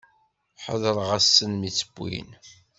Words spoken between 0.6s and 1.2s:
Ḥeḍreɣ